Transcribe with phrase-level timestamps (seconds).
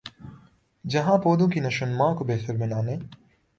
[0.85, 2.97] جہاں پودوں کی نشوونما کو بہتر بنانے